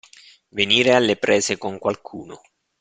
[0.49, 2.41] Venire alle prese con qualcuno.